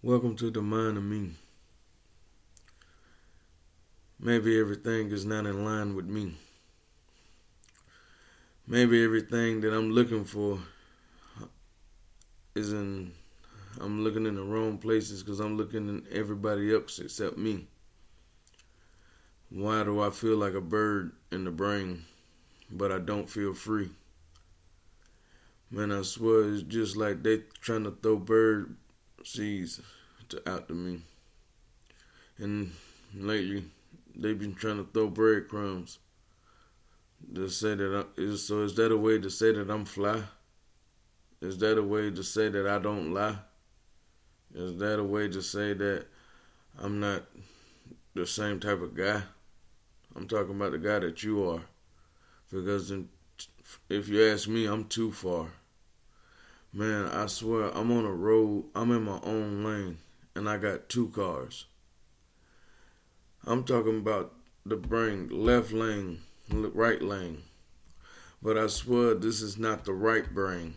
[0.00, 1.32] Welcome to the mind of me.
[4.20, 6.36] Maybe everything is not in line with me.
[8.64, 10.60] Maybe everything that I'm looking for
[12.54, 13.10] is in,
[13.80, 17.66] I'm looking in the wrong places because I'm looking in everybody else except me.
[19.50, 22.04] Why do I feel like a bird in the brain,
[22.70, 23.90] but I don't feel free?
[25.72, 28.76] Man, I swear it's just like they trying to throw bird
[29.24, 29.80] seeds
[30.30, 31.00] to out to me.
[32.38, 32.72] And
[33.14, 33.64] lately,
[34.14, 35.98] they've been trying to throw breadcrumbs
[37.34, 38.62] to say that I, is so.
[38.62, 40.22] Is that a way to say that I'm fly?
[41.40, 43.38] Is that a way to say that I don't lie?
[44.54, 46.06] Is that a way to say that
[46.80, 47.24] I'm not
[48.14, 49.22] the same type of guy?
[50.16, 51.62] I'm talking about the guy that you are.
[52.50, 53.08] Because in,
[53.88, 55.48] if you ask me, I'm too far.
[56.72, 59.98] Man, I swear, I'm on a road, I'm in my own lane,
[60.38, 61.66] and I got two cars.
[63.44, 67.42] I'm talking about the brain, left lane, right lane.
[68.40, 70.74] But I swear, this is not the right brain.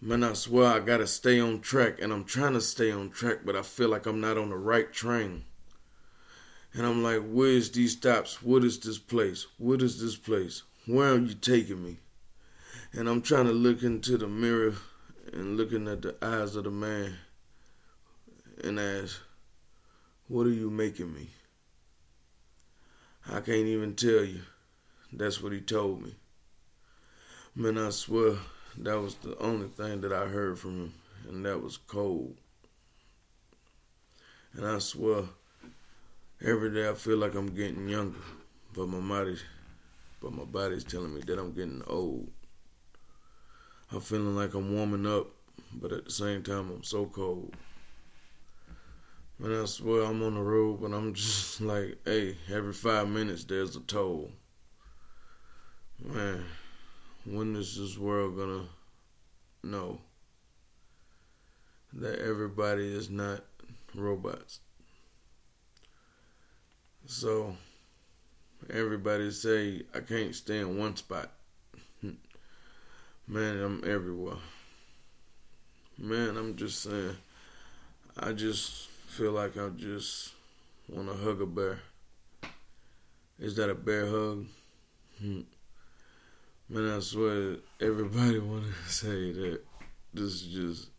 [0.00, 3.38] Man, I swear I gotta stay on track, and I'm trying to stay on track,
[3.44, 5.44] but I feel like I'm not on the right train.
[6.72, 8.40] And I'm like, where's these stops?
[8.40, 9.48] What is this place?
[9.58, 10.62] What is this place?
[10.86, 11.96] Where are you taking me?
[12.92, 14.74] And I'm trying to look into the mirror
[15.32, 17.16] and looking at the eyes of the man
[18.62, 19.20] and ask,
[20.28, 21.28] What are you making me?
[23.26, 24.40] I can't even tell you.
[25.12, 26.14] That's what he told me.
[27.54, 28.36] Man, I swear
[28.78, 30.94] that was the only thing that I heard from him,
[31.28, 32.36] and that was cold.
[34.52, 35.24] And I swear,
[36.44, 38.18] every day I feel like I'm getting younger,
[38.74, 39.42] but my body's,
[40.20, 42.30] but my body's telling me that I'm getting old.
[43.90, 45.28] I'm feeling like I'm warming up,
[45.72, 47.54] but at the same time I'm so cold.
[49.40, 53.44] Man, I swear I'm on the road, but I'm just like, hey, every five minutes
[53.44, 54.32] there's a toll.
[56.04, 56.44] Man,
[57.24, 58.64] when is this world gonna
[59.62, 60.00] know
[61.92, 63.44] that everybody is not
[63.94, 64.58] robots?
[67.06, 67.56] So,
[68.68, 71.30] everybody say, I can't stay in one spot.
[72.02, 74.38] Man, I'm everywhere.
[75.96, 77.16] Man, I'm just saying.
[78.16, 80.32] I just feel like I just
[80.88, 81.80] want to hug a bear.
[83.40, 84.46] Is that a bear hug?
[85.20, 85.40] Hmm.
[86.68, 89.60] Man, I swear, everybody want to say that
[90.14, 90.90] this is just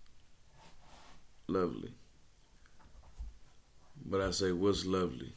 [1.47, 1.93] lovely.
[4.05, 5.31] But I say, what's lovely?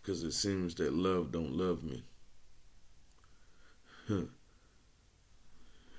[0.00, 2.02] Because it seems that love don't love me.
[4.08, 4.30] And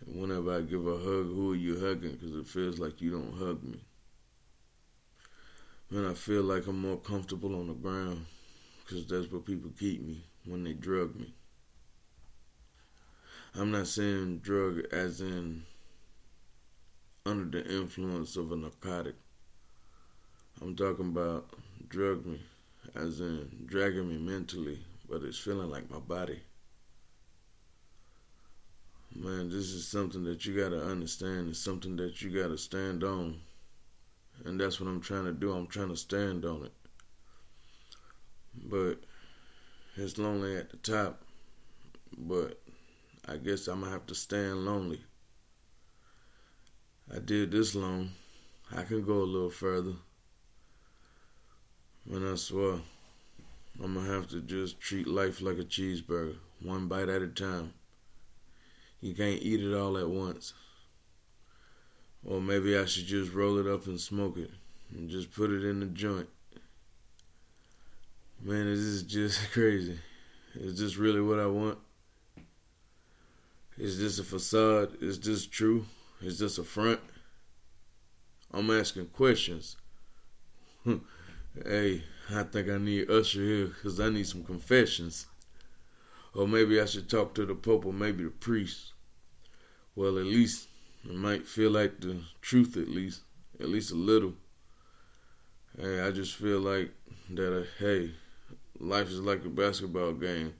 [0.07, 2.13] whenever I give a hug, who are you hugging?
[2.13, 3.81] Because it feels like you don't hug me.
[5.93, 8.25] Man, I feel like I'm more comfortable on the ground
[8.79, 11.33] because that's where people keep me when they drug me.
[13.55, 15.63] I'm not saying drug as in
[17.25, 19.15] under the influence of a narcotic.
[20.61, 21.49] I'm talking about
[21.89, 22.39] drug me
[22.95, 26.39] as in dragging me mentally, but it's feeling like my body.
[29.13, 31.49] Man, this is something that you gotta understand.
[31.49, 33.41] It's something that you gotta stand on.
[34.45, 35.51] And that's what I'm trying to do.
[35.51, 36.73] I'm trying to stand on it.
[38.55, 39.03] But
[39.95, 41.21] it's lonely at the top.
[42.17, 42.61] But
[43.27, 45.01] I guess I'm gonna have to stand lonely.
[47.13, 48.11] I did this long.
[48.75, 49.93] I can go a little further.
[52.09, 52.79] And I swear,
[53.83, 57.73] I'm gonna have to just treat life like a cheeseburger, one bite at a time.
[59.01, 60.53] You can't eat it all at once.
[62.25, 64.51] Or maybe I should just roll it up and smoke it
[64.91, 66.29] and just put it in the joint.
[68.41, 69.99] Man, this is just crazy.
[70.55, 71.77] Is this really what I want?
[73.77, 74.97] Is this a facade?
[75.01, 75.85] Is this true?
[76.21, 76.99] Is this a front?
[78.51, 79.77] I'm asking questions.
[80.85, 85.25] hey, I think I need Usher here because I need some confessions.
[86.33, 88.93] Or maybe I should talk to the Pope or maybe the priest.
[89.95, 90.67] Well, at least
[91.03, 93.21] it might feel like the truth, at least,
[93.59, 94.33] at least a little.
[95.79, 96.91] Hey, I just feel like
[97.31, 98.11] that, uh, hey,
[98.79, 100.53] life is like a basketball game.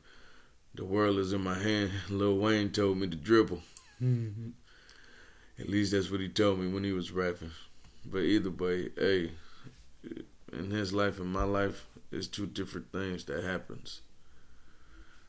[0.73, 1.91] The world is in my hand.
[2.09, 3.61] Lil Wayne told me to dribble.
[4.01, 7.51] at least that's what he told me when he was rapping.
[8.05, 9.31] But either way, hey,
[10.53, 14.01] in his life and my life, it's two different things that happens.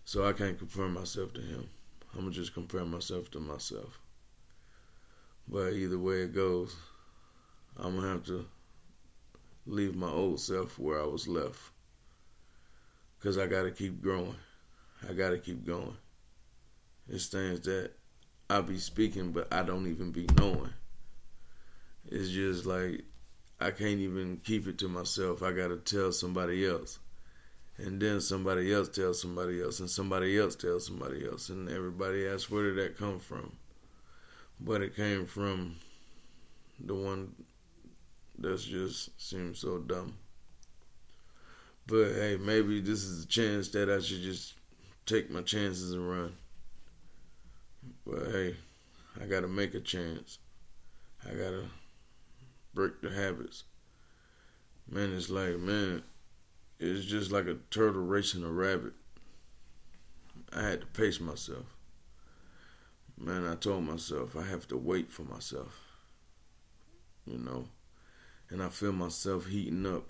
[0.04, 1.68] So I can't compare myself to him.
[2.14, 3.98] I'm gonna just compare myself to myself.
[5.52, 6.74] But either way it goes,
[7.76, 8.46] I'm gonna have to
[9.66, 11.60] leave my old self where I was left.
[13.18, 14.34] Because I got to keep growing.
[15.06, 15.94] I got to keep going.
[17.06, 17.90] It's things that
[18.48, 20.72] I be speaking, but I don't even be knowing.
[22.10, 23.04] It's just like
[23.60, 25.42] I can't even keep it to myself.
[25.42, 26.98] I got to tell somebody else.
[27.76, 32.26] And then somebody else tells somebody else, and somebody else tells somebody else, and everybody
[32.26, 33.52] asks, where did that come from?
[34.64, 35.76] But it came from
[36.78, 37.34] the one
[38.38, 40.16] that just seems so dumb.
[41.86, 44.54] But hey, maybe this is a chance that I should just
[45.04, 46.32] take my chances and run.
[48.06, 48.56] But hey,
[49.20, 50.38] I gotta make a chance.
[51.28, 51.64] I gotta
[52.72, 53.64] break the habits.
[54.88, 56.02] Man, it's like, man,
[56.78, 58.92] it's just like a turtle racing a rabbit.
[60.52, 61.64] I had to pace myself.
[63.18, 65.80] Man, I told myself I have to wait for myself.
[67.24, 67.68] You know,
[68.50, 70.04] and I feel myself heating up,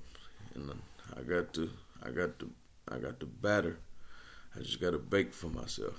[0.55, 0.71] and
[1.17, 1.71] I got to,
[2.03, 2.51] I got to,
[2.89, 3.79] I got to batter.
[4.57, 5.95] I just got to bake for myself.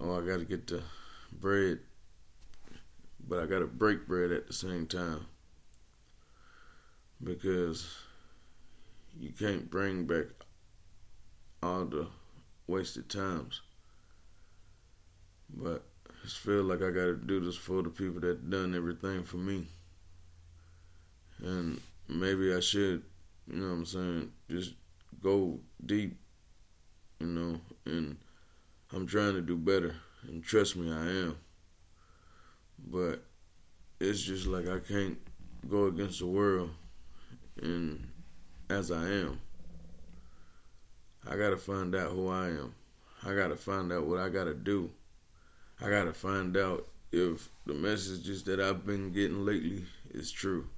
[0.00, 0.82] Oh, I got to get the
[1.32, 1.80] bread,
[3.28, 5.26] but I got to break bread at the same time
[7.22, 7.86] because
[9.18, 10.26] you can't bring back
[11.62, 12.08] all the
[12.66, 13.62] wasted times.
[15.50, 18.74] But I just feel like I got to do this for the people that done
[18.74, 19.66] everything for me.
[21.42, 23.02] And maybe I should,
[23.46, 24.74] you know what I'm saying, just
[25.22, 26.16] go deep,
[27.20, 28.16] you know, and
[28.92, 29.96] I'm trying to do better.
[30.26, 31.36] And trust me, I am.
[32.86, 33.24] But
[34.00, 35.18] it's just like I can't
[35.68, 36.70] go against the world
[37.62, 38.06] and
[38.70, 39.40] as I am.
[41.28, 42.74] I gotta find out who I am.
[43.24, 44.90] I gotta find out what I gotta do.
[45.80, 50.68] I gotta find out if the messages that I've been getting lately is true.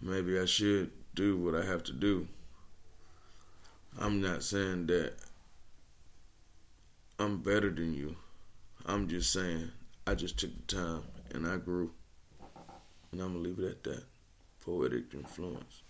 [0.00, 2.28] Maybe I should do what I have to do.
[3.98, 5.14] I'm not saying that
[7.18, 8.16] I'm better than you.
[8.86, 9.70] I'm just saying
[10.06, 11.02] I just took the time
[11.32, 11.92] and I grew.
[13.12, 14.04] And I'm to leave it at that.
[14.64, 15.82] Poetic influence.